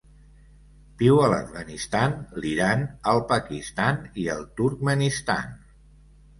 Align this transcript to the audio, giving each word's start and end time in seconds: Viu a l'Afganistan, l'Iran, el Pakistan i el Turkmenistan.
Viu 1.01 1.21
a 1.25 1.29
l'Afganistan, 1.33 2.17
l'Iran, 2.45 2.83
el 3.13 3.23
Pakistan 3.35 4.03
i 4.25 4.29
el 4.39 4.45
Turkmenistan. 4.59 5.57